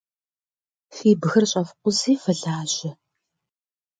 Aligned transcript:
Фи 0.93 1.09
бгыр 1.19 1.45
щӏэфкъузи 1.51 2.13
фылажьэ. 2.21 2.91